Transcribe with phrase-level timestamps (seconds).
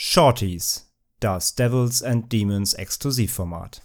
[0.00, 0.86] Shorties,
[1.18, 3.80] das Devils and Demons Exklusivformat.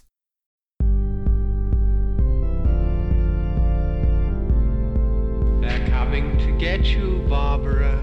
[5.60, 8.00] They're coming to get you, Barbara.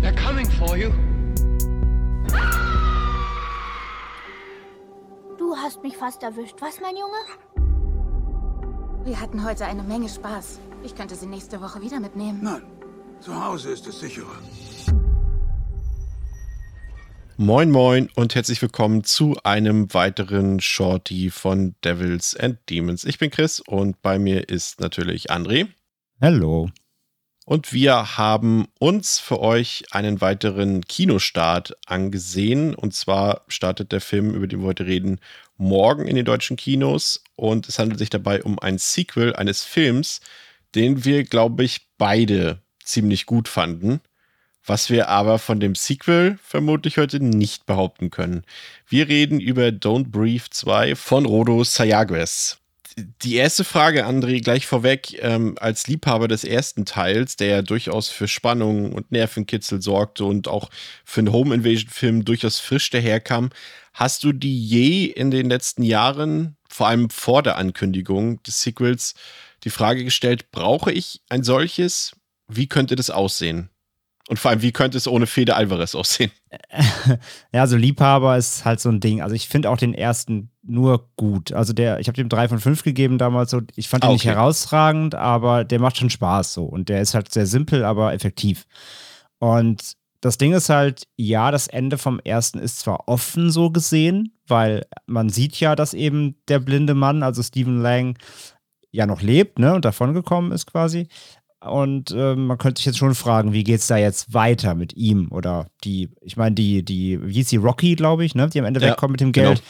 [0.00, 0.92] They're coming for you.
[5.38, 7.22] Du hast mich fast erwischt, was, mein Junge?
[9.04, 10.58] Wir hatten heute eine Menge Spaß.
[10.82, 12.40] Ich könnte sie nächste Woche wieder mitnehmen.
[12.42, 12.62] Nein,
[13.20, 14.40] zu Hause ist es sicherer.
[17.36, 23.04] Moin Moin und herzlich willkommen zu einem weiteren Shorty von Devils and Demons.
[23.04, 25.68] Ich bin Chris und bei mir ist natürlich André.
[26.20, 26.70] Hallo.
[27.44, 32.74] Und wir haben uns für euch einen weiteren Kinostart angesehen.
[32.74, 35.18] Und zwar startet der Film, über den wir heute reden,
[35.56, 37.22] morgen in den deutschen Kinos.
[37.36, 40.20] Und es handelt sich dabei um ein Sequel eines Films,
[40.74, 44.00] den wir, glaube ich, beide ziemlich gut fanden.
[44.64, 48.44] Was wir aber von dem Sequel vermutlich heute nicht behaupten können.
[48.86, 52.58] Wir reden über Don't Breathe 2 von Rodo Sayagues
[53.22, 58.08] die erste Frage, André, gleich vorweg, ähm, als Liebhaber des ersten Teils, der ja durchaus
[58.08, 60.70] für Spannung und Nervenkitzel sorgte und auch
[61.04, 63.50] für einen Home Invasion-Film durchaus frisch daherkam,
[63.94, 69.14] hast du die je in den letzten Jahren, vor allem vor der Ankündigung des Sequels,
[69.64, 72.12] die Frage gestellt, brauche ich ein solches?
[72.48, 73.70] Wie könnte das aussehen?
[74.28, 76.30] Und vor allem, wie könnte es ohne Fede Alvarez aussehen?
[77.52, 79.22] ja, also Liebhaber ist halt so ein Ding.
[79.22, 81.52] Also ich finde auch den ersten nur gut.
[81.52, 83.62] Also der, ich habe dem drei von fünf gegeben damals so.
[83.74, 84.14] Ich fand ihn okay.
[84.14, 86.64] nicht herausragend, aber der macht schon Spaß so.
[86.64, 88.66] Und der ist halt sehr simpel, aber effektiv.
[89.38, 94.34] Und das Ding ist halt, ja, das Ende vom ersten ist zwar offen so gesehen,
[94.46, 98.18] weil man sieht ja, dass eben der blinde Mann, also Stephen Lang,
[98.90, 101.08] ja noch lebt, ne, und davongekommen ist quasi.
[101.60, 104.96] Und äh, man könnte sich jetzt schon fragen, wie geht es da jetzt weiter mit
[104.96, 105.28] ihm?
[105.32, 108.48] Oder die, ich meine, die, die, wie hieß die Rocky, glaube ich, ne?
[108.48, 109.58] Die am Ende ja, wegkommt mit dem Geld.
[109.58, 109.68] Genau.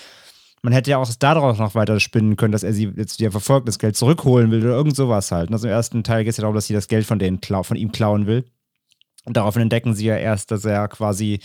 [0.63, 3.69] Man hätte ja auch daraus noch weiter spinnen können, dass er sie jetzt wieder verfolgt,
[3.69, 5.51] das Geld zurückholen will oder irgend sowas halt.
[5.53, 7.77] Also im ersten Teil geht es ja darum, dass sie das Geld von, denen von
[7.77, 8.45] ihm klauen will.
[9.25, 11.41] Und daraufhin entdecken sie ja erst, dass er quasi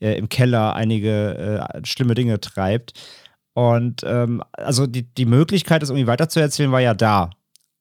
[0.00, 2.92] äh, im Keller einige äh, schlimme Dinge treibt.
[3.54, 7.30] Und ähm, also die, die Möglichkeit, das irgendwie weiterzuerzählen, war ja da.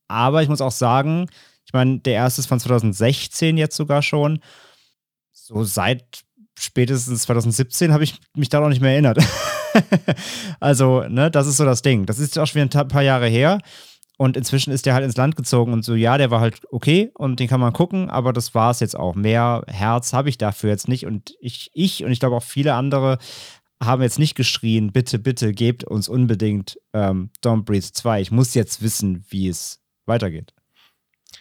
[0.08, 1.28] Aber ich muss auch sagen,
[1.68, 4.40] ich meine, der erste ist von 2016 jetzt sogar schon.
[5.34, 6.24] So seit
[6.58, 9.20] spätestens 2017 habe ich mich da noch nicht mehr erinnert.
[10.62, 12.06] also, ne, das ist so das Ding.
[12.06, 13.60] Das ist auch schon wieder ein paar Jahre her.
[14.18, 17.12] Und inzwischen ist der halt ins Land gezogen und so, ja, der war halt okay
[17.14, 19.14] und den kann man gucken, aber das war es jetzt auch.
[19.14, 21.06] Mehr Herz habe ich dafür jetzt nicht.
[21.06, 23.20] Und ich, ich und ich glaube auch viele andere
[23.84, 28.22] haben jetzt nicht geschrien, bitte, bitte, gebt uns unbedingt ähm, Don't Breathe 2.
[28.22, 30.57] Ich muss jetzt wissen, wie es weitergeht.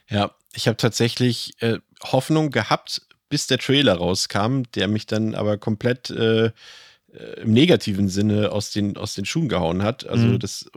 [0.08, 5.58] Ja, ich habe tatsächlich äh, Hoffnung gehabt, bis der Trailer rauskam, der mich dann aber
[5.58, 10.06] komplett äh, äh, im negativen Sinne aus den, aus den Schuhen gehauen hat.
[10.06, 10.38] Also mhm.
[10.38, 10.70] das,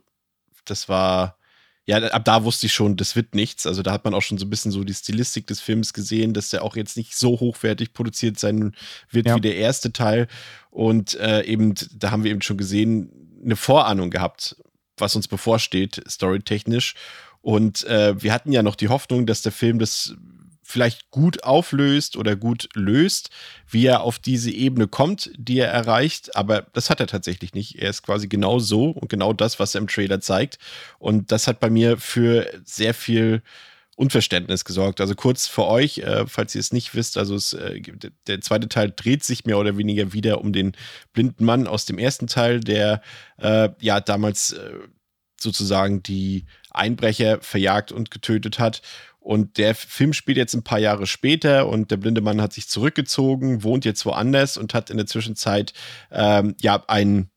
[0.65, 1.37] das war,
[1.85, 3.65] ja, ab da wusste ich schon, das wird nichts.
[3.65, 6.33] Also da hat man auch schon so ein bisschen so die Stilistik des Films gesehen,
[6.33, 8.75] dass der auch jetzt nicht so hochwertig produziert sein
[9.11, 9.35] wird ja.
[9.35, 10.27] wie der erste Teil.
[10.71, 13.11] Und äh, eben, da haben wir eben schon gesehen,
[13.43, 14.57] eine Vorahnung gehabt,
[14.97, 16.95] was uns bevorsteht, storytechnisch.
[17.41, 20.15] Und äh, wir hatten ja noch die Hoffnung, dass der Film das
[20.69, 23.31] vielleicht gut auflöst oder gut löst,
[23.67, 26.35] wie er auf diese Ebene kommt, die er erreicht.
[26.35, 27.81] Aber das hat er tatsächlich nicht.
[27.81, 30.59] Er ist quasi genau so und genau das, was er im Trailer zeigt.
[30.99, 33.41] Und das hat bei mir für sehr viel
[33.95, 35.01] Unverständnis gesorgt.
[35.01, 37.81] Also kurz für euch, äh, falls ihr es nicht wisst, also es, äh,
[38.27, 40.73] der zweite Teil dreht sich mehr oder weniger wieder um den
[41.13, 43.01] blinden Mann aus dem ersten Teil, der
[43.39, 44.71] äh, ja damals äh,
[45.41, 48.81] sozusagen die Einbrecher verjagt und getötet hat.
[49.19, 52.69] Und der Film spielt jetzt ein paar Jahre später und der blinde Mann hat sich
[52.69, 55.73] zurückgezogen, wohnt jetzt woanders und hat in der Zwischenzeit
[56.11, 57.29] ähm, ja ein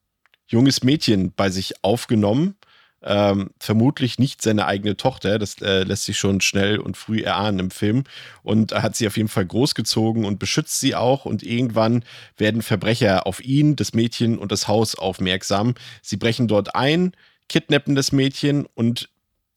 [0.47, 2.57] junges Mädchen bei sich aufgenommen.
[3.05, 7.59] Ähm, vermutlich nicht seine eigene Tochter, das äh, lässt sich schon schnell und früh erahnen
[7.59, 8.05] im Film.
[8.45, 11.25] Und hat sie auf jeden Fall großgezogen und beschützt sie auch.
[11.25, 12.05] Und irgendwann
[12.37, 15.75] werden Verbrecher auf ihn, das Mädchen und das Haus aufmerksam.
[16.01, 17.13] Sie brechen dort ein,
[17.49, 19.09] kidnappen das Mädchen und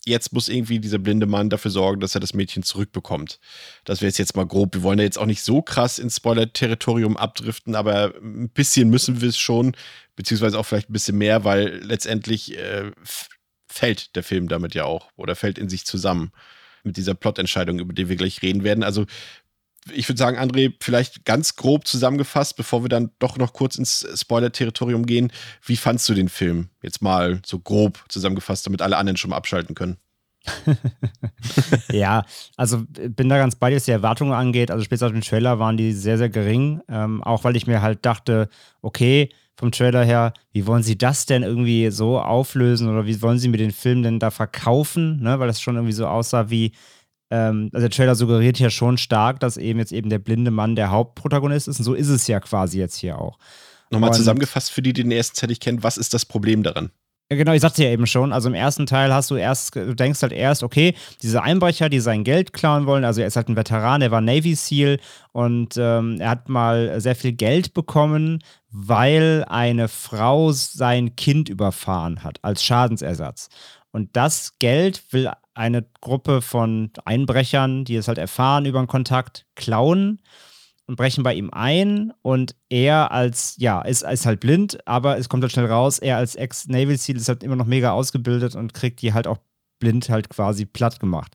[0.05, 3.39] jetzt muss irgendwie dieser blinde Mann dafür sorgen, dass er das Mädchen zurückbekommt.
[3.85, 4.75] Das wäre jetzt mal grob.
[4.75, 9.21] Wir wollen ja jetzt auch nicht so krass ins Spoiler-Territorium abdriften, aber ein bisschen müssen
[9.21, 9.75] wir es schon,
[10.15, 12.91] beziehungsweise auch vielleicht ein bisschen mehr, weil letztendlich äh,
[13.67, 16.31] fällt der Film damit ja auch oder fällt in sich zusammen
[16.83, 18.83] mit dieser Plotentscheidung, über die wir gleich reden werden.
[18.83, 19.05] Also
[19.91, 24.05] ich würde sagen, André, vielleicht ganz grob zusammengefasst, bevor wir dann doch noch kurz ins
[24.15, 25.31] Spoiler-Territorium gehen.
[25.63, 26.69] Wie fandst du den Film?
[26.81, 29.97] Jetzt mal so grob zusammengefasst, damit alle anderen schon mal abschalten können.
[31.91, 32.23] ja,
[32.55, 34.71] also bin da ganz bei dir, was die Erwartungen angeht.
[34.71, 36.81] Also später auf dem Trailer waren die sehr, sehr gering.
[36.87, 38.49] Ähm, auch weil ich mir halt dachte,
[38.81, 43.39] okay, vom Trailer her, wie wollen sie das denn irgendwie so auflösen oder wie wollen
[43.39, 45.21] sie mir den Film denn da verkaufen?
[45.21, 45.39] Ne?
[45.39, 46.73] Weil das schon irgendwie so aussah wie,
[47.35, 50.75] ähm, also der Trailer suggeriert ja schon stark, dass eben jetzt eben der blinde Mann
[50.75, 51.79] der Hauptprotagonist ist.
[51.79, 53.37] Und so ist es ja quasi jetzt hier auch.
[53.91, 56.63] Nochmal Und, zusammengefasst für die, die den ersten Teil nicht kennen, was ist das Problem
[56.63, 56.91] daran?
[57.29, 58.31] Genau, ich sagte ja eben schon.
[58.31, 60.93] Also im ersten Teil hast du erst, du denkst halt erst, okay,
[61.23, 64.21] diese Einbrecher, die sein Geld klauen wollen, also er ist halt ein Veteran, er war
[64.21, 64.99] Navy SEAL
[65.31, 72.23] und ähm, er hat mal sehr viel Geld bekommen, weil eine Frau sein Kind überfahren
[72.23, 73.49] hat als Schadensersatz.
[73.91, 79.45] Und das Geld will eine Gruppe von Einbrechern, die es halt erfahren über einen Kontakt,
[79.55, 80.21] klauen
[80.87, 85.29] und brechen bei ihm ein und er als, ja, ist, ist halt blind, aber es
[85.29, 88.73] kommt halt schnell raus, er als Ex-Naval SEAL ist halt immer noch mega ausgebildet und
[88.73, 89.39] kriegt die halt auch
[89.79, 91.33] blind halt quasi platt gemacht.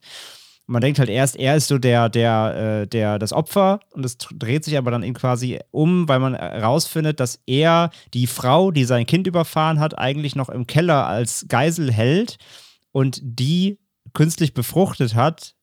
[0.66, 4.04] Und man denkt halt erst, er ist so der, der, äh, der, das Opfer und
[4.04, 8.70] es dreht sich aber dann eben quasi um, weil man herausfindet, dass er die Frau,
[8.70, 12.38] die sein Kind überfahren hat, eigentlich noch im Keller als Geisel hält
[12.92, 13.79] und die
[14.12, 15.54] künstlich befruchtet hat,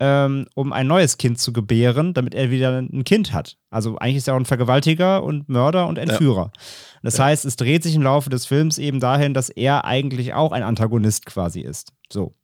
[0.00, 3.58] ähm, um ein neues Kind zu gebären, damit er wieder ein Kind hat.
[3.70, 6.52] Also eigentlich ist er auch ein Vergewaltiger und Mörder und Entführer.
[6.54, 6.62] Ja.
[7.02, 7.26] Das ja.
[7.26, 10.62] heißt, es dreht sich im Laufe des Films eben dahin, dass er eigentlich auch ein
[10.62, 11.92] Antagonist quasi ist.
[12.10, 12.34] So.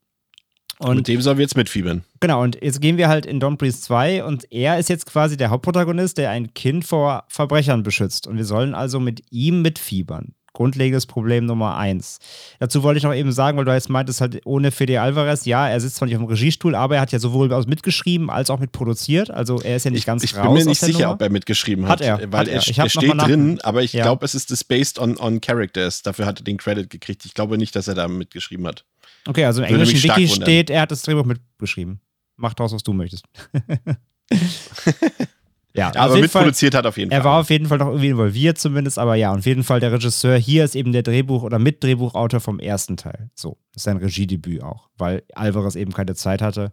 [0.79, 2.05] Und mit dem sollen wir jetzt mitfiebern.
[2.21, 5.39] Genau, und jetzt gehen wir halt in Don't Breathe 2 und er ist jetzt quasi
[5.39, 8.27] der Hauptprotagonist, der ein Kind vor Verbrechern beschützt.
[8.27, 12.19] Und wir sollen also mit ihm mitfiebern grundlegendes Problem Nummer eins.
[12.59, 15.69] Dazu wollte ich noch eben sagen, weil du jetzt meintest, halt ohne Fede Alvarez, ja,
[15.69, 18.59] er sitzt zwar nicht auf dem Regiestuhl, aber er hat ja sowohl mitgeschrieben als auch
[18.59, 19.31] mitproduziert.
[19.31, 20.45] Also er ist ja nicht ich, ganz ich raus.
[20.45, 21.13] Ich bin mir nicht sicher, Nummer.
[21.13, 22.01] ob er mitgeschrieben hat.
[22.01, 22.33] Hat er.
[22.33, 24.05] Weil hat er, er, er steht drin, aber ich ja.
[24.05, 26.03] glaube, es ist das based on, on characters.
[26.03, 27.27] Dafür hat er den Credit gekriegt.
[27.27, 28.85] Ich glaube nicht, dass er da mitgeschrieben hat.
[29.27, 32.01] Okay, also im englischen Wiki steht, er hat das Drehbuch mitgeschrieben.
[32.37, 33.25] Mach draus, was du möchtest.
[35.77, 37.27] Ja, aber mitproduziert hat auf jeden er Fall.
[37.27, 39.93] Er war auf jeden Fall noch irgendwie involviert zumindest, aber ja, auf jeden Fall der
[39.93, 43.31] Regisseur hier ist eben der Drehbuch- oder Mitdrehbuchautor vom ersten Teil.
[43.35, 46.73] So, ist sein Regiedebüt auch, weil Alvarez eben keine Zeit hatte,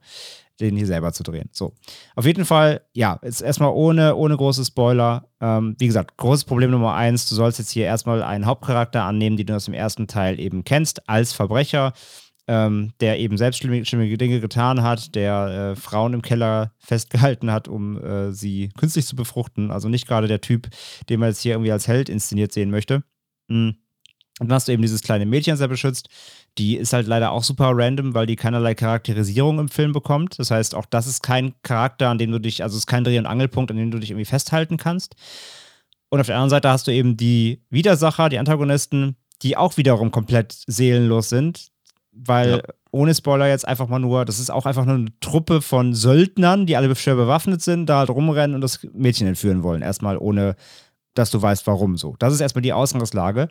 [0.59, 1.49] den hier selber zu drehen.
[1.51, 1.73] So,
[2.15, 5.27] auf jeden Fall, ja, ist erstmal ohne, ohne große Spoiler.
[5.41, 9.35] Ähm, wie gesagt, großes Problem Nummer eins, du sollst jetzt hier erstmal einen Hauptcharakter annehmen,
[9.35, 11.93] den du aus dem ersten Teil eben kennst, als Verbrecher
[12.47, 17.51] ähm, der eben selbst schlimme, schlimme, Dinge getan hat, der äh, Frauen im Keller festgehalten
[17.51, 19.71] hat, um äh, sie künstlich zu befruchten.
[19.71, 20.67] Also nicht gerade der Typ,
[21.09, 23.03] den man jetzt hier irgendwie als Held inszeniert sehen möchte.
[23.47, 23.75] Mhm.
[24.39, 26.09] Und dann hast du eben dieses kleine Mädchen, er beschützt.
[26.57, 30.39] Die ist halt leider auch super random, weil die keinerlei Charakterisierung im Film bekommt.
[30.39, 33.03] Das heißt, auch das ist kein Charakter, an dem du dich, also es ist kein
[33.03, 35.15] Dreh- und Angelpunkt, an dem du dich irgendwie festhalten kannst.
[36.09, 40.11] Und auf der anderen Seite hast du eben die Widersacher, die Antagonisten, die auch wiederum
[40.11, 41.67] komplett seelenlos sind,
[42.15, 42.61] weil ja.
[42.91, 46.65] ohne Spoiler jetzt einfach mal nur, das ist auch einfach nur eine Truppe von Söldnern,
[46.65, 49.81] die alle schwer bewaffnet sind, da halt rumrennen und das Mädchen entführen wollen.
[49.81, 50.55] Erstmal ohne,
[51.13, 52.15] dass du weißt, warum so.
[52.19, 53.49] Das ist erstmal die Ausgangslage.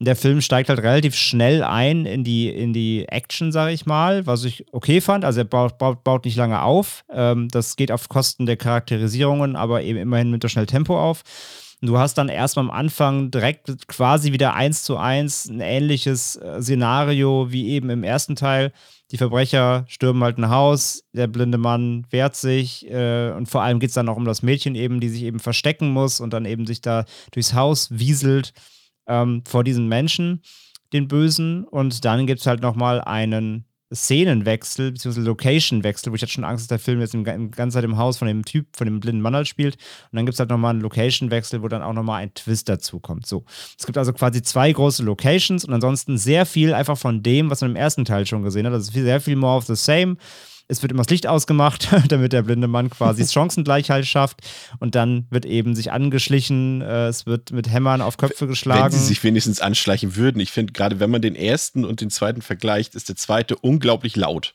[0.00, 4.26] Der Film steigt halt relativ schnell ein in die, in die Action, sage ich mal,
[4.26, 5.24] was ich okay fand.
[5.24, 7.04] Also er baut, baut, baut nicht lange auf.
[7.10, 10.96] Ähm, das geht auf Kosten der Charakterisierungen, aber eben immerhin mit der schnell Tempo
[11.80, 16.60] Du hast dann erstmal am Anfang direkt quasi wieder eins zu eins ein ähnliches äh,
[16.60, 18.72] Szenario wie eben im ersten Teil.
[19.12, 23.78] Die Verbrecher stürmen halt ein Haus, der blinde Mann wehrt sich äh, und vor allem
[23.78, 26.46] geht es dann auch um das Mädchen eben, die sich eben verstecken muss und dann
[26.46, 28.54] eben sich da durchs Haus wieselt
[29.06, 30.42] ähm, vor diesen Menschen,
[30.92, 31.64] den Bösen.
[31.64, 36.62] Und dann gibt es halt nochmal einen Szenenwechsel, beziehungsweise Locationwechsel, wo ich hatte schon Angst,
[36.62, 39.00] dass der Film jetzt im, im ganzen Zeit im Haus von dem Typ, von dem
[39.00, 39.74] blinden Mann halt spielt.
[39.74, 43.00] Und dann gibt es halt nochmal einen Locationwechsel, wo dann auch nochmal ein Twist dazu
[43.00, 43.26] kommt.
[43.26, 43.44] So.
[43.78, 47.60] Es gibt also quasi zwei große Locations und ansonsten sehr viel einfach von dem, was
[47.60, 48.72] man im ersten Teil schon gesehen hat.
[48.72, 50.16] Also sehr viel more of the same
[50.68, 54.40] es wird immer das Licht ausgemacht, damit der blinde Mann quasi Chancengleichheit schafft.
[54.78, 58.84] Und dann wird eben sich angeschlichen, äh, es wird mit Hämmern auf Köpfe geschlagen.
[58.84, 60.40] Wenn sie sich wenigstens anschleichen würden.
[60.40, 64.14] Ich finde, gerade wenn man den ersten und den zweiten vergleicht, ist der zweite unglaublich
[64.14, 64.54] laut.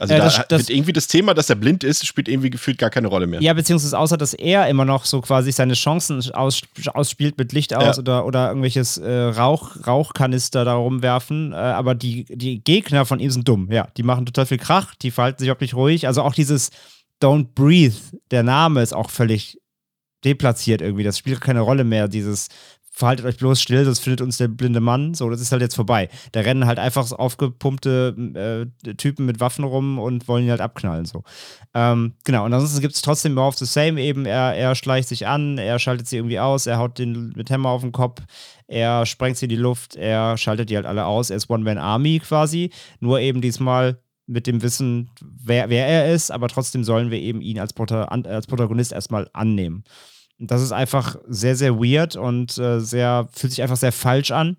[0.00, 2.78] Also äh, da das, das, irgendwie das Thema, dass er blind ist, spielt irgendwie gefühlt
[2.78, 3.42] gar keine Rolle mehr.
[3.42, 6.62] Ja, beziehungsweise außer, dass er immer noch so quasi seine Chancen aus,
[6.94, 8.00] ausspielt mit Licht aus ja.
[8.00, 11.52] oder, oder irgendwelches äh, Rauch, Rauchkanister da rumwerfen.
[11.52, 13.68] Äh, aber die, die Gegner von ihm sind dumm.
[13.70, 16.06] Ja, die machen total viel Krach, die verhalten sich wirklich ruhig.
[16.06, 16.70] Also auch dieses
[17.22, 17.96] Don't Breathe,
[18.30, 19.58] der Name ist auch völlig
[20.24, 21.04] deplatziert irgendwie.
[21.04, 22.48] Das spielt keine Rolle mehr, dieses
[23.00, 25.14] verhaltet euch bloß still, sonst findet uns der blinde Mann.
[25.14, 26.08] So, das ist halt jetzt vorbei.
[26.32, 31.06] Da rennen halt einfach aufgepumpte äh, Typen mit Waffen rum und wollen ihn halt abknallen.
[31.06, 31.24] So.
[31.74, 34.26] Ähm, genau, und ansonsten gibt es trotzdem more of the same eben.
[34.26, 37.70] Er, er schleicht sich an, er schaltet sie irgendwie aus, er haut den mit Hammer
[37.70, 38.22] auf den Kopf,
[38.68, 41.30] er sprengt sie in die Luft, er schaltet die halt alle aus.
[41.30, 46.48] Er ist One-Man-Army quasi, nur eben diesmal mit dem Wissen, wer, wer er ist, aber
[46.48, 49.82] trotzdem sollen wir eben ihn als, Prota als Protagonist erstmal annehmen.
[50.40, 54.56] Das ist einfach sehr, sehr weird und äh, sehr, fühlt sich einfach sehr falsch an.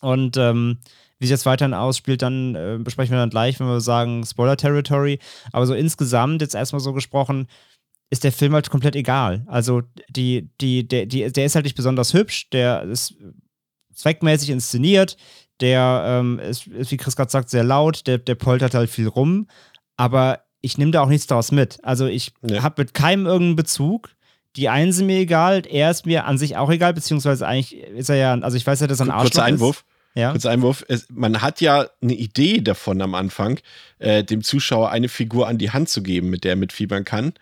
[0.00, 0.78] Und ähm,
[1.18, 4.56] wie sich jetzt weiterhin ausspielt, dann äh, besprechen wir dann gleich, wenn wir sagen Spoiler
[4.56, 5.18] Territory.
[5.52, 7.48] Aber so insgesamt, jetzt erstmal so gesprochen,
[8.10, 9.44] ist der Film halt komplett egal.
[9.46, 13.14] Also die, die, der, die, der ist halt nicht besonders hübsch, der ist
[13.94, 15.16] zweckmäßig inszeniert,
[15.60, 19.08] der ähm, ist, ist, wie Chris gerade sagt, sehr laut, der, der poltert halt viel
[19.08, 19.48] rum,
[19.96, 21.78] aber ich nehme da auch nichts daraus mit.
[21.82, 22.62] Also ich ja.
[22.62, 24.10] habe mit keinem irgendeinen Bezug.
[24.56, 28.08] Die einen sind mir egal, er ist mir an sich auch egal, beziehungsweise eigentlich ist
[28.08, 29.78] er ja, also ich weiß ja, dass er ein Arschloch Kurzer Einwurf.
[29.78, 29.84] Ist.
[30.20, 30.30] Ja.
[30.30, 30.84] Kurzer Einwurf.
[30.88, 33.58] Es, man hat ja eine Idee davon am Anfang,
[33.98, 37.34] äh, dem Zuschauer eine Figur an die Hand zu geben, mit der er mitfiebern kann,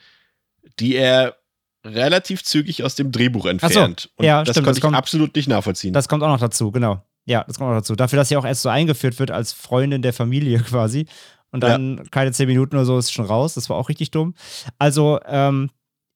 [0.78, 1.36] die er
[1.84, 4.00] relativ zügig aus dem Drehbuch entfernt.
[4.00, 4.08] So.
[4.16, 5.92] Und ja, das stimmt, konnte das kommt, ich absolut nicht nachvollziehen.
[5.92, 7.02] Das kommt auch noch dazu, genau.
[7.24, 7.94] Ja, das kommt auch noch dazu.
[7.94, 11.06] Dafür, dass sie auch erst so eingeführt wird als Freundin der Familie quasi.
[11.50, 12.04] Und dann ja.
[12.10, 13.54] keine zehn Minuten oder so ist schon raus.
[13.54, 14.34] Das war auch richtig dumm.
[14.78, 15.70] Also, ähm,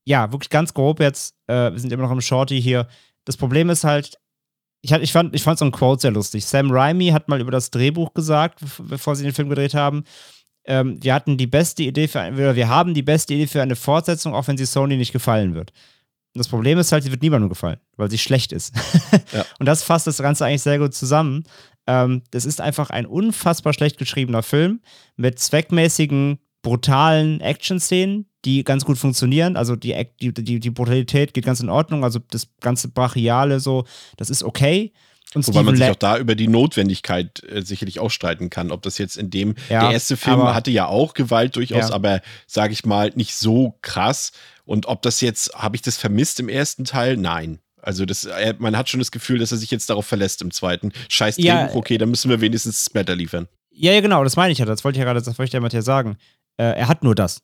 [0.06, 1.34] ja, wirklich ganz grob jetzt.
[1.48, 2.88] Äh, wir sind immer noch im Shorty hier.
[3.24, 4.18] Das Problem ist halt,
[4.80, 6.46] ich, ich, fand, ich fand so ein Quote sehr lustig.
[6.46, 10.04] Sam Raimi hat mal über das Drehbuch gesagt, bevor sie den Film gedreht haben.
[10.64, 13.76] Ähm, wir hatten die beste Idee für ein, wir haben die beste Idee für eine
[13.76, 15.72] Fortsetzung, auch wenn sie Sony nicht gefallen wird.
[16.34, 18.74] Und das Problem ist halt, sie wird niemandem gefallen, weil sie schlecht ist.
[19.32, 19.44] ja.
[19.58, 21.44] Und das fasst das Ganze eigentlich sehr gut zusammen.
[21.86, 24.80] Ähm, das ist einfach ein unfassbar schlecht geschriebener Film
[25.16, 29.56] mit zweckmäßigen, brutalen Action-Szenen, die ganz gut funktionieren.
[29.56, 32.02] Also die, die, die, die Brutalität geht ganz in Ordnung.
[32.02, 33.84] Also das ganze Brachiale so,
[34.16, 34.92] das ist okay.
[35.36, 38.72] Und Wobei Steven man sich auch da über die Notwendigkeit äh, sicherlich auch streiten kann,
[38.72, 41.94] ob das jetzt in dem, ja, der erste Film hatte ja auch Gewalt durchaus, ja.
[41.94, 44.32] aber sage ich mal, nicht so krass.
[44.64, 47.16] Und ob das jetzt, habe ich das vermisst im ersten Teil?
[47.16, 47.60] Nein.
[47.80, 50.90] Also das, man hat schon das Gefühl, dass er sich jetzt darauf verlässt im zweiten.
[51.08, 53.46] Scheiß Drehbuch, ja, okay, dann müssen wir wenigstens Splatter liefern.
[53.70, 54.64] Ja, ja, genau, das meine ich ja.
[54.64, 56.16] Das wollte ich ja gerade, das wollte ich ja Matthias sagen.
[56.56, 57.42] Äh, er hat nur das.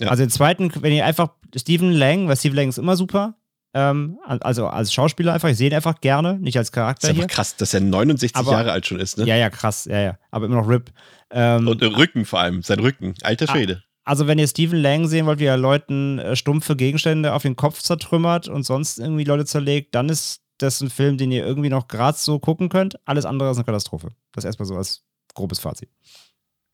[0.00, 0.08] Ja.
[0.08, 3.36] Also im zweiten, wenn ihr einfach Stephen Lang, weil Stephen Lang ist immer super,
[3.74, 7.08] ähm, also als Schauspieler einfach, ich sehe ihn einfach gerne, nicht als Charakter.
[7.08, 9.26] Das ist aber krass, dass er 69 aber, Jahre alt schon ist, ne?
[9.26, 10.18] Ja, ja, krass, ja, ja.
[10.30, 10.90] Aber immer noch RIP.
[11.30, 13.14] Ähm, Und Rücken vor allem, sein Rücken.
[13.22, 13.82] Alter Schwede.
[14.04, 17.56] Also, wenn ihr Stephen Lang sehen wollt, wie er Leuten äh, stumpfe Gegenstände auf den
[17.56, 21.68] Kopf zertrümmert und sonst irgendwie Leute zerlegt, dann ist das ein Film, den ihr irgendwie
[21.68, 22.96] noch gerade so gucken könnt.
[23.04, 24.12] Alles andere ist eine Katastrophe.
[24.32, 25.02] Das erstmal so als
[25.34, 25.90] grobes Fazit.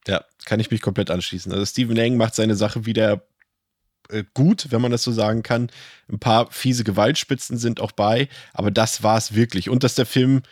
[0.06, 1.52] Ja, kann ich mich komplett anschließen.
[1.52, 3.22] Also, Stephen Lang macht seine Sache wieder
[4.08, 5.70] äh, gut, wenn man das so sagen kann.
[6.08, 9.68] Ein paar fiese Gewaltspitzen sind auch bei, aber das war es wirklich.
[9.68, 10.42] Und dass der Film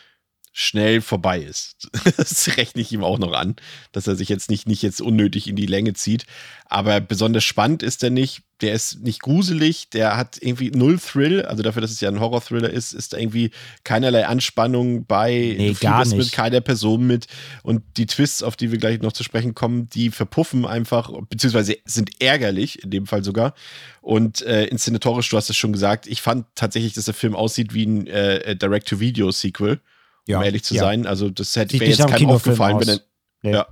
[0.52, 1.88] schnell vorbei ist.
[2.16, 3.56] Das rechne ich ihm auch noch an,
[3.92, 6.26] dass er sich jetzt nicht, nicht jetzt unnötig in die Länge zieht.
[6.66, 8.42] Aber besonders spannend ist er nicht.
[8.60, 11.42] Der ist nicht gruselig, der hat irgendwie null Thrill.
[11.42, 13.52] Also dafür, dass es ja ein Horror-Thriller ist, ist da irgendwie
[13.84, 15.54] keinerlei Anspannung bei.
[15.56, 16.16] Nee, gar nicht.
[16.16, 17.26] mit keiner Person mit.
[17.62, 21.76] Und die Twists, auf die wir gleich noch zu sprechen kommen, die verpuffen einfach, beziehungsweise
[21.84, 23.54] sind ärgerlich, in dem Fall sogar.
[24.02, 27.72] Und äh, inszenatorisch, du hast es schon gesagt, ich fand tatsächlich, dass der Film aussieht
[27.72, 29.80] wie ein äh, Direct-to-Video-Sequel
[30.26, 30.82] ja, um ehrlich zu ja.
[30.82, 31.06] sein.
[31.06, 33.00] Also das hätte mir jetzt keinem aufgefallen, wenn er,
[33.42, 33.52] nee.
[33.52, 33.66] ja.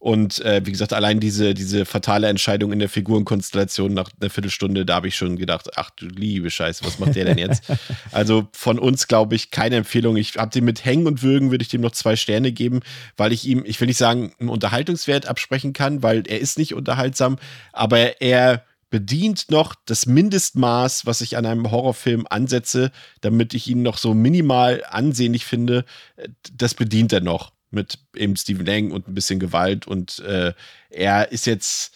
[0.00, 4.86] Und äh, wie gesagt, allein diese, diese fatale Entscheidung in der Figurenkonstellation nach einer Viertelstunde,
[4.86, 7.64] da habe ich schon gedacht, ach du liebe Scheiße, was macht der denn jetzt?
[8.10, 10.16] also von uns, glaube ich, keine Empfehlung.
[10.16, 12.80] Ich habe den mit Hängen und Würgen, würde ich dem noch zwei Sterne geben,
[13.18, 16.72] weil ich ihm, ich will nicht sagen, einen Unterhaltungswert absprechen kann, weil er ist nicht
[16.72, 17.36] unterhaltsam,
[17.74, 23.82] aber er bedient noch das Mindestmaß, was ich an einem Horrorfilm ansetze, damit ich ihn
[23.82, 25.84] noch so minimal ansehnlich finde.
[26.52, 30.52] Das bedient er noch mit eben Stephen Lang und ein bisschen Gewalt und äh,
[30.90, 31.94] er ist jetzt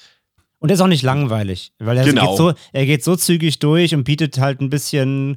[0.60, 2.28] und er ist auch nicht langweilig, weil er, genau.
[2.28, 5.36] geht so, er geht so zügig durch und bietet halt ein bisschen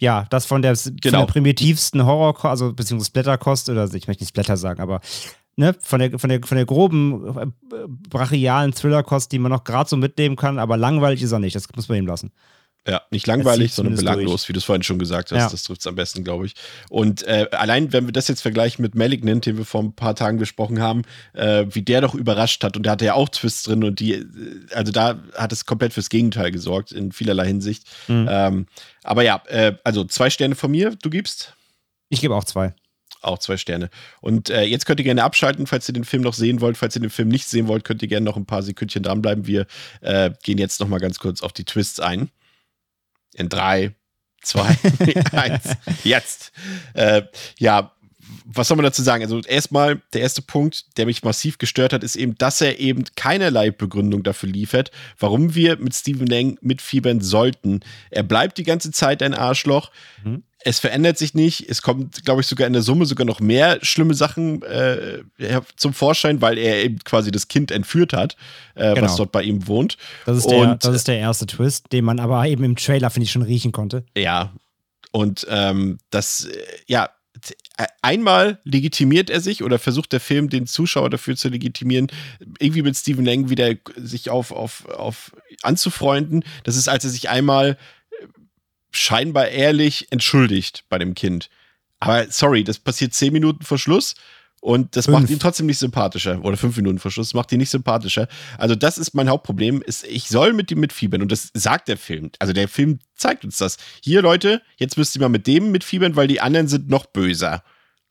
[0.00, 0.82] ja, das von der, genau.
[0.82, 1.26] von der genau.
[1.26, 5.00] primitivsten Horror, also beziehungsweise Splatterkost, oder ich möchte nicht Splatter sagen, aber
[5.56, 7.46] ne, von der, von der, von der groben, äh,
[8.08, 11.56] brachialen Thrillerkost, die man noch gerade so mitnehmen kann, aber langweilig ist er nicht.
[11.56, 12.32] Das muss man ihm lassen.
[12.86, 14.48] Ja, nicht langweilig, sondern belanglos, durch.
[14.48, 15.38] wie du es vorhin schon gesagt hast.
[15.38, 15.48] Ja.
[15.48, 16.54] Das trifft es am besten, glaube ich.
[16.90, 20.16] Und äh, allein, wenn wir das jetzt vergleichen mit Malignant, den wir vor ein paar
[20.16, 23.62] Tagen besprochen haben, äh, wie der doch überrascht hat und der hatte ja auch Twists
[23.62, 24.24] drin und die, äh,
[24.72, 27.84] also da hat es komplett fürs Gegenteil gesorgt, in vielerlei Hinsicht.
[28.08, 28.26] Mhm.
[28.28, 28.66] Ähm,
[29.04, 31.54] aber ja, äh, also zwei Sterne von mir, du gibst?
[32.08, 32.74] Ich gebe auch zwei.
[33.20, 33.90] Auch zwei Sterne.
[34.20, 36.76] Und äh, jetzt könnt ihr gerne abschalten, falls ihr den Film noch sehen wollt.
[36.76, 39.46] Falls ihr den Film nicht sehen wollt, könnt ihr gerne noch ein paar Sekündchen dranbleiben.
[39.46, 39.66] Wir
[40.00, 42.30] äh, gehen jetzt noch mal ganz kurz auf die Twists ein.
[43.34, 43.94] In drei,
[44.42, 44.76] zwei,
[45.32, 45.64] eins,
[46.04, 46.52] jetzt.
[46.94, 47.22] Äh,
[47.58, 47.92] ja,
[48.44, 49.22] was soll man dazu sagen?
[49.22, 53.04] Also erstmal, der erste Punkt, der mich massiv gestört hat, ist eben, dass er eben
[53.16, 57.80] keinerlei Begründung dafür liefert, warum wir mit Stephen Lang mitfiebern sollten.
[58.10, 59.90] Er bleibt die ganze Zeit ein Arschloch.
[60.24, 60.42] Mhm.
[60.64, 61.68] Es verändert sich nicht.
[61.68, 65.22] Es kommt, glaube ich, sogar in der Summe sogar noch mehr schlimme Sachen äh,
[65.76, 68.36] zum Vorschein, weil er eben quasi das Kind entführt hat,
[68.74, 69.06] äh, genau.
[69.06, 69.96] was dort bei ihm wohnt.
[70.26, 73.24] Das ist, der, das ist der erste Twist, den man aber eben im Trailer, finde
[73.24, 74.04] ich, schon riechen konnte.
[74.16, 74.52] Ja.
[75.10, 77.10] Und ähm, das, äh, ja,
[78.02, 82.08] einmal legitimiert er sich oder versucht der Film den Zuschauer dafür zu legitimieren,
[82.58, 86.44] irgendwie mit Stephen Lang wieder sich auf, auf, auf anzufreunden.
[86.64, 87.78] Das ist, als er sich einmal
[88.92, 91.50] scheinbar ehrlich entschuldigt bei dem Kind.
[92.00, 94.14] Aber sorry, das passiert zehn Minuten vor Schluss
[94.62, 95.18] und das fünf.
[95.18, 96.40] macht ihn trotzdem nicht sympathischer.
[96.44, 98.28] Oder fünf Minuten Verschluss macht ihn nicht sympathischer.
[98.58, 99.82] Also, das ist mein Hauptproblem.
[99.82, 101.20] Ist, ich soll mit ihm mitfiebern.
[101.20, 102.30] Und das sagt der Film.
[102.38, 103.76] Also, der Film zeigt uns das.
[104.04, 107.64] Hier, Leute, jetzt müsst ihr mal mit dem mitfiebern, weil die anderen sind noch böser.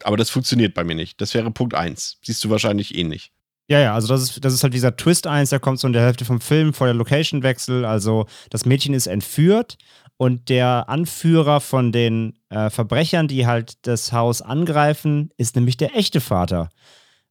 [0.04, 1.22] Aber das funktioniert bei mir nicht.
[1.22, 2.18] Das wäre Punkt eins.
[2.22, 3.32] Siehst du wahrscheinlich ähnlich.
[3.70, 5.94] Ja, ja, also das ist, das ist halt dieser Twist 1, der kommt so in
[5.94, 7.86] der Hälfte vom Film vor der Location-Wechsel.
[7.86, 9.78] Also das Mädchen ist entführt
[10.22, 15.96] und der Anführer von den äh, Verbrechern, die halt das Haus angreifen, ist nämlich der
[15.96, 16.70] echte Vater.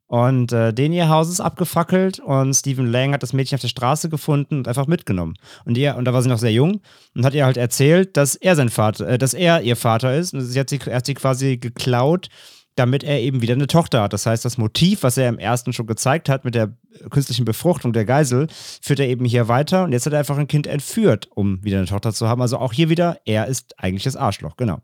[0.09, 3.68] Und äh, den ihr Haus ist abgefackelt und Stephen Lang hat das Mädchen auf der
[3.68, 5.37] Straße gefunden und einfach mitgenommen.
[5.64, 6.80] Und ihr, und da war sie noch sehr jung
[7.14, 10.35] und hat ihr halt erzählt, dass er sein Vater, äh, dass er ihr Vater ist.
[10.35, 12.28] Und sie hat sie, er hat sie quasi geklaut
[12.80, 14.14] damit er eben wieder eine Tochter hat.
[14.14, 16.75] Das heißt, das Motiv, was er im ersten schon gezeigt hat mit der
[17.10, 18.46] künstlichen Befruchtung der Geisel,
[18.80, 21.76] führt er eben hier weiter und jetzt hat er einfach ein Kind entführt, um wieder
[21.76, 22.40] eine Tochter zu haben.
[22.40, 24.80] Also auch hier wieder, er ist eigentlich das Arschloch, genau.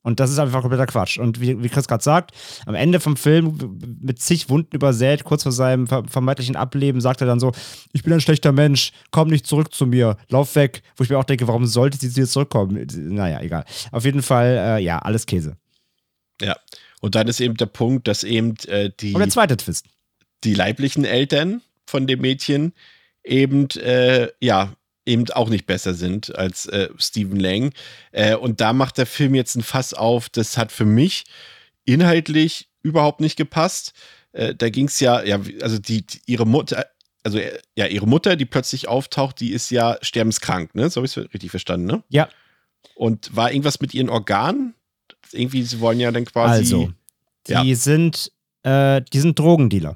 [0.00, 1.18] Und das ist einfach kompletter Quatsch.
[1.18, 2.30] Und wie, wie Chris gerade sagt,
[2.64, 7.26] am Ende vom Film mit zig Wunden übersät, kurz vor seinem vermeintlichen Ableben, sagt er
[7.26, 7.52] dann so:
[7.92, 10.82] Ich bin ein schlechter Mensch, komm nicht zurück zu mir, lauf weg.
[10.96, 12.86] Wo ich mir auch denke, warum sollte sie jetzt zurückkommen?
[12.94, 13.64] Naja, egal.
[13.90, 15.56] Auf jeden Fall, äh, ja, alles Käse.
[16.40, 16.54] Ja.
[17.00, 19.12] Und dann ist eben der Punkt, dass eben äh, die.
[19.12, 19.86] Und der zweite Twist.
[20.44, 22.72] Die leiblichen Eltern von dem Mädchen
[23.24, 24.74] eben, äh, ja,
[25.04, 27.72] eben auch nicht besser sind als äh, Stephen Lang.
[28.12, 31.24] Äh, und da macht der Film jetzt ein Fass auf, das hat für mich
[31.84, 33.92] inhaltlich überhaupt nicht gepasst.
[34.32, 36.86] Äh, da ging es ja, ja, also die, die, ihre Mutter,
[37.22, 40.90] also äh, ja, ihre Mutter, die plötzlich auftaucht, die ist ja sterbenskrank, ne?
[40.90, 42.02] So habe ich es richtig verstanden, ne?
[42.08, 42.28] Ja.
[42.94, 44.74] Und war irgendwas mit ihren Organen?
[45.32, 46.58] Irgendwie, sie wollen ja dann quasi.
[46.58, 46.92] Also,
[47.46, 47.74] die ja.
[47.74, 49.94] sind, äh, die sind Drogendealer.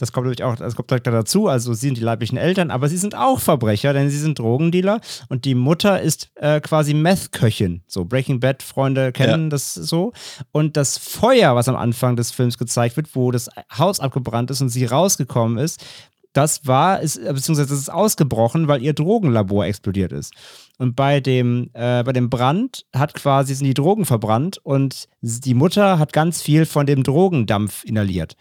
[0.00, 1.46] Das kommt natürlich auch, das kommt direkt dazu.
[1.46, 5.00] Also sie sind die leiblichen Eltern, aber sie sind auch Verbrecher, denn sie sind Drogendealer
[5.28, 7.82] und die Mutter ist äh, quasi Meth-Köchin.
[7.86, 9.48] So Breaking Bad Freunde kennen ja.
[9.50, 10.12] das so.
[10.52, 14.62] Und das Feuer, was am Anfang des Films gezeigt wird, wo das Haus abgebrannt ist
[14.62, 15.84] und sie rausgekommen ist,
[16.32, 20.32] das war, ist, beziehungsweise das ist ausgebrochen, weil ihr Drogenlabor explodiert ist.
[20.78, 25.54] Und bei dem, äh, bei dem Brand hat quasi sind die Drogen verbrannt und die
[25.54, 28.36] Mutter hat ganz viel von dem Drogendampf inhaliert.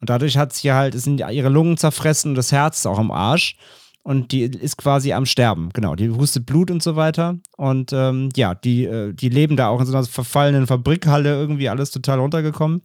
[0.00, 3.56] Und dadurch hat sie halt, sind ihre Lungen zerfressen und das Herz auch am Arsch.
[4.02, 5.94] Und die ist quasi am Sterben, genau.
[5.94, 7.36] Die hustet Blut und so weiter.
[7.56, 11.68] Und ähm, ja, die, äh, die leben da auch in so einer verfallenen Fabrikhalle, irgendwie
[11.68, 12.82] alles total runtergekommen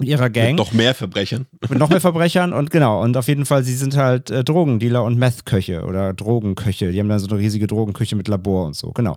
[0.00, 0.50] mit ihrer Gang.
[0.50, 1.46] Mit noch mehr Verbrechern.
[1.68, 3.02] Mit noch mehr Verbrechern und genau.
[3.02, 6.90] Und auf jeden Fall, sie sind halt äh, Drogendealer und Meth-Köche oder Drogenköche.
[6.90, 9.16] Die haben dann so eine riesige Drogenküche mit Labor und so, genau.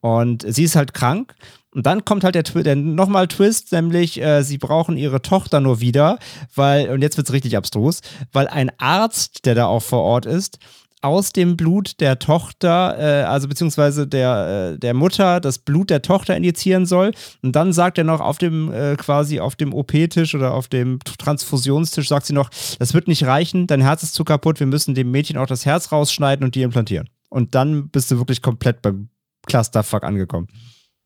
[0.00, 1.34] Und sie ist halt krank.
[1.74, 5.80] Und dann kommt halt der, der nochmal Twist, nämlich äh, sie brauchen ihre Tochter nur
[5.80, 6.18] wieder,
[6.54, 8.00] weil, und jetzt wird es richtig abstrus,
[8.32, 10.58] weil ein Arzt, der da auch vor Ort ist,
[11.04, 16.00] aus dem Blut der Tochter, äh, also beziehungsweise der, äh, der Mutter, das Blut der
[16.00, 17.12] Tochter injizieren soll.
[17.42, 20.98] Und dann sagt er noch auf dem, äh, quasi auf dem OP-Tisch oder auf dem
[21.18, 24.94] Transfusionstisch, sagt sie noch, das wird nicht reichen, dein Herz ist zu kaputt, wir müssen
[24.94, 27.10] dem Mädchen auch das Herz rausschneiden und die implantieren.
[27.28, 29.10] Und dann bist du wirklich komplett beim
[29.46, 30.48] Clusterfuck angekommen.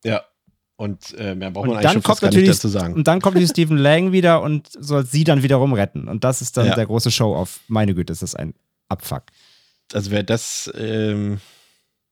[0.04, 0.22] Ja,
[0.76, 2.94] und äh, mehr braucht man und eigentlich schon gar nicht dazu sagen.
[2.94, 6.06] Und dann kommt die Stephen Lang wieder und soll sie dann wiederum retten.
[6.06, 6.76] Und das ist dann ja.
[6.76, 7.58] der große Show-off.
[7.66, 8.54] Meine Güte, ist das ein
[8.88, 9.24] Abfuck
[9.92, 11.40] also wer das ähm,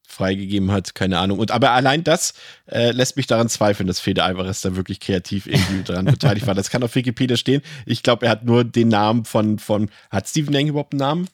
[0.06, 1.38] freigegeben hat, keine Ahnung.
[1.38, 2.34] Und aber allein das
[2.66, 6.54] äh, lässt mich daran zweifeln, dass Fede Alvarez da wirklich kreativ irgendwie daran beteiligt war.
[6.54, 7.62] Das kann auf Wikipedia stehen.
[7.84, 11.28] Ich glaube, er hat nur den Namen von, von hat Stephen Lang überhaupt einen Namen?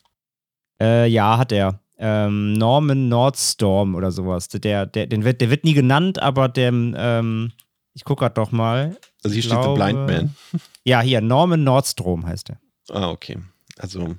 [0.81, 1.81] Äh, ja, hat er.
[1.99, 4.49] Ähm, Norman Nordstorm oder sowas.
[4.49, 7.53] Der, der, den wird, der wird nie genannt, aber dem, ähm,
[7.95, 8.97] ich gucke gerade doch mal.
[9.23, 10.37] Also hier glaube, steht The Blind Man.
[10.85, 12.59] Ja, hier, Norman Nordstrom heißt er.
[12.91, 13.39] Ah, okay.
[13.79, 14.17] Also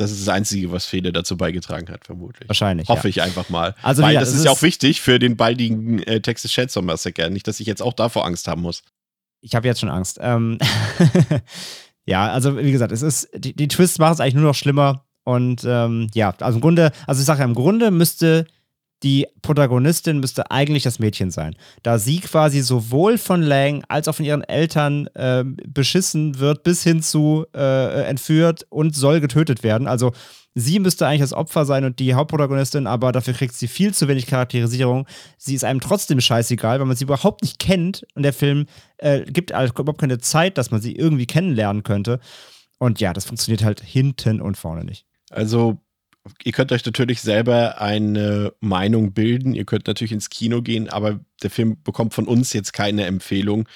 [0.00, 2.48] das ist das Einzige, was Fede dazu beigetragen hat, vermutlich.
[2.48, 2.88] Wahrscheinlich.
[2.88, 3.10] Hoffe ja.
[3.10, 3.74] ich einfach mal.
[3.82, 7.30] Also, Weil ja, das ist ja auch wichtig für den baldigen äh, Texas Chainsaw Massacre.
[7.30, 8.82] Nicht, dass ich jetzt auch davor Angst haben muss.
[9.42, 10.18] Ich habe jetzt schon Angst.
[10.22, 10.58] Ähm
[12.06, 15.04] ja, also wie gesagt, es ist, die, die Twists machen es eigentlich nur noch schlimmer.
[15.24, 18.46] Und ähm, ja, also im Grunde, also ich sage ja, im Grunde müsste
[19.02, 21.54] die Protagonistin müsste eigentlich das Mädchen sein.
[21.82, 26.82] Da sie quasi sowohl von Lang als auch von ihren Eltern äh, beschissen wird, bis
[26.82, 29.86] hin zu äh, entführt und soll getötet werden.
[29.86, 30.12] Also
[30.54, 34.08] sie müsste eigentlich das Opfer sein und die Hauptprotagonistin, aber dafür kriegt sie viel zu
[34.08, 35.06] wenig Charakterisierung.
[35.38, 38.66] Sie ist einem trotzdem scheißegal, weil man sie überhaupt nicht kennt und der Film
[38.98, 42.20] äh, gibt also überhaupt keine Zeit, dass man sie irgendwie kennenlernen könnte.
[42.78, 45.06] Und ja, das funktioniert halt hinten und vorne nicht.
[45.30, 45.78] Also
[46.44, 49.54] ihr könnt euch natürlich selber eine Meinung bilden.
[49.54, 53.68] Ihr könnt natürlich ins Kino gehen, aber der Film bekommt von uns jetzt keine Empfehlung.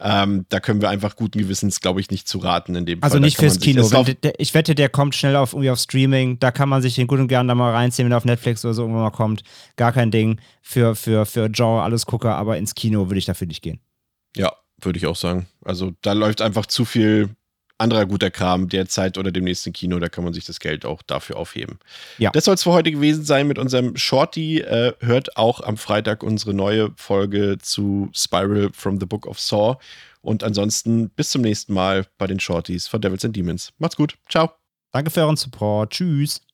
[0.00, 3.14] Ähm, da können wir einfach guten Gewissens, glaube ich, nicht zu raten in dem also
[3.14, 3.18] Fall.
[3.18, 3.88] Also nicht fürs Kino.
[4.22, 6.38] Der, ich wette, der kommt schnell auf, irgendwie auf Streaming.
[6.38, 8.64] Da kann man sich den gut und gern da mal reinziehen, wenn er auf Netflix
[8.64, 9.42] oder so irgendwann mal kommt.
[9.76, 13.48] Gar kein Ding für, für, für Genre, alles Gucker, aber ins Kino würde ich dafür
[13.48, 13.80] nicht gehen.
[14.36, 15.48] Ja, würde ich auch sagen.
[15.64, 17.30] Also da läuft einfach zu viel
[17.78, 19.98] anderer guter Kram derzeit oder demnächst im Kino.
[19.98, 21.78] Da kann man sich das Geld auch dafür aufheben.
[22.18, 22.30] Ja.
[22.30, 24.60] Das soll es für heute gewesen sein mit unserem Shorty.
[24.60, 29.76] Äh, hört auch am Freitag unsere neue Folge zu Spiral from the Book of Saw.
[30.20, 33.72] Und ansonsten bis zum nächsten Mal bei den Shorties von Devils and Demons.
[33.78, 34.16] Macht's gut.
[34.28, 34.50] Ciao.
[34.92, 35.92] Danke für euren Support.
[35.92, 36.47] Tschüss.